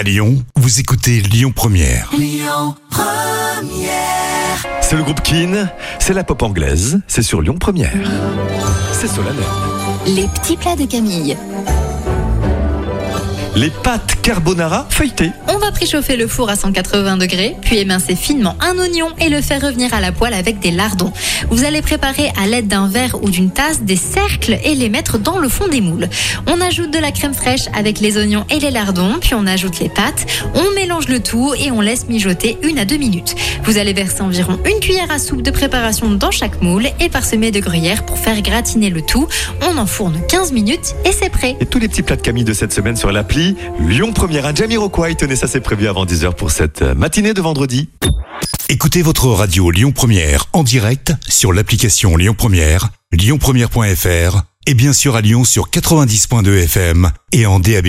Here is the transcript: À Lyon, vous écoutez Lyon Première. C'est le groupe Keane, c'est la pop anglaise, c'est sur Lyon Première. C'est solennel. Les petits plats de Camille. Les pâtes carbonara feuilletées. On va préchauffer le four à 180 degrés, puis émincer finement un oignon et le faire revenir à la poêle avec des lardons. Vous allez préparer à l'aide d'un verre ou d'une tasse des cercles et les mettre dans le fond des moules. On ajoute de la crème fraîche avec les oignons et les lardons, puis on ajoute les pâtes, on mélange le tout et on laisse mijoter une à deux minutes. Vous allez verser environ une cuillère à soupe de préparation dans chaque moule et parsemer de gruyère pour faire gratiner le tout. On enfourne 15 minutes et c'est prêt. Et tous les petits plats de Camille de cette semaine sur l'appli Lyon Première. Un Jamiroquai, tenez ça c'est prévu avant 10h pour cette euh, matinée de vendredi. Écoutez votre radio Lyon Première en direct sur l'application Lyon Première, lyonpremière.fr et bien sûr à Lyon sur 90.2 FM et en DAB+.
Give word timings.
À 0.00 0.02
Lyon, 0.02 0.42
vous 0.56 0.80
écoutez 0.80 1.20
Lyon 1.20 1.52
Première. 1.54 2.10
C'est 4.80 4.96
le 4.96 5.02
groupe 5.02 5.20
Keane, 5.20 5.70
c'est 5.98 6.14
la 6.14 6.24
pop 6.24 6.42
anglaise, 6.42 7.02
c'est 7.06 7.20
sur 7.20 7.42
Lyon 7.42 7.58
Première. 7.60 7.92
C'est 8.94 9.08
solennel. 9.08 9.44
Les 10.06 10.26
petits 10.28 10.56
plats 10.56 10.74
de 10.74 10.86
Camille. 10.86 11.36
Les 13.56 13.70
pâtes 13.70 14.22
carbonara 14.22 14.86
feuilletées. 14.90 15.32
On 15.48 15.58
va 15.58 15.72
préchauffer 15.72 16.16
le 16.16 16.28
four 16.28 16.48
à 16.50 16.54
180 16.54 17.16
degrés, 17.16 17.56
puis 17.60 17.78
émincer 17.78 18.14
finement 18.14 18.56
un 18.60 18.78
oignon 18.78 19.08
et 19.18 19.28
le 19.28 19.40
faire 19.40 19.60
revenir 19.60 19.92
à 19.92 20.00
la 20.00 20.12
poêle 20.12 20.34
avec 20.34 20.60
des 20.60 20.70
lardons. 20.70 21.12
Vous 21.50 21.64
allez 21.64 21.82
préparer 21.82 22.30
à 22.40 22.46
l'aide 22.46 22.68
d'un 22.68 22.86
verre 22.86 23.20
ou 23.22 23.28
d'une 23.28 23.50
tasse 23.50 23.82
des 23.82 23.96
cercles 23.96 24.56
et 24.64 24.76
les 24.76 24.88
mettre 24.88 25.18
dans 25.18 25.38
le 25.38 25.48
fond 25.48 25.66
des 25.66 25.80
moules. 25.80 26.08
On 26.46 26.60
ajoute 26.60 26.92
de 26.92 26.98
la 26.98 27.10
crème 27.10 27.34
fraîche 27.34 27.64
avec 27.74 27.98
les 27.98 28.18
oignons 28.18 28.46
et 28.50 28.60
les 28.60 28.70
lardons, 28.70 29.18
puis 29.20 29.34
on 29.34 29.46
ajoute 29.46 29.80
les 29.80 29.88
pâtes, 29.88 30.26
on 30.54 30.70
mélange 30.76 31.08
le 31.08 31.20
tout 31.20 31.52
et 31.58 31.72
on 31.72 31.80
laisse 31.80 32.06
mijoter 32.08 32.56
une 32.62 32.78
à 32.78 32.84
deux 32.84 32.98
minutes. 32.98 33.34
Vous 33.64 33.78
allez 33.78 33.92
verser 33.92 34.22
environ 34.22 34.60
une 34.64 34.78
cuillère 34.78 35.10
à 35.10 35.18
soupe 35.18 35.42
de 35.42 35.50
préparation 35.50 36.08
dans 36.08 36.30
chaque 36.30 36.62
moule 36.62 36.86
et 37.00 37.08
parsemer 37.08 37.50
de 37.50 37.58
gruyère 37.58 38.06
pour 38.06 38.16
faire 38.16 38.40
gratiner 38.42 38.90
le 38.90 39.02
tout. 39.02 39.26
On 39.68 39.76
enfourne 39.76 40.20
15 40.28 40.52
minutes 40.52 40.94
et 41.04 41.10
c'est 41.10 41.30
prêt. 41.30 41.56
Et 41.58 41.66
tous 41.66 41.80
les 41.80 41.88
petits 41.88 42.02
plats 42.02 42.16
de 42.16 42.22
Camille 42.22 42.44
de 42.44 42.52
cette 42.52 42.72
semaine 42.72 42.96
sur 42.96 43.10
l'appli 43.10 43.39
Lyon 43.80 44.12
Première. 44.12 44.46
Un 44.46 44.54
Jamiroquai, 44.54 45.14
tenez 45.14 45.36
ça 45.36 45.46
c'est 45.46 45.60
prévu 45.60 45.88
avant 45.88 46.04
10h 46.04 46.34
pour 46.34 46.50
cette 46.50 46.82
euh, 46.82 46.94
matinée 46.94 47.34
de 47.34 47.40
vendredi. 47.40 47.88
Écoutez 48.68 49.02
votre 49.02 49.26
radio 49.28 49.70
Lyon 49.70 49.92
Première 49.92 50.46
en 50.52 50.62
direct 50.62 51.12
sur 51.28 51.52
l'application 51.52 52.16
Lyon 52.16 52.34
Première, 52.36 52.90
lyonpremière.fr 53.12 54.42
et 54.66 54.74
bien 54.74 54.92
sûr 54.92 55.16
à 55.16 55.20
Lyon 55.20 55.44
sur 55.44 55.70
90.2 55.70 56.64
FM 56.64 57.10
et 57.32 57.46
en 57.46 57.58
DAB+. 57.58 57.88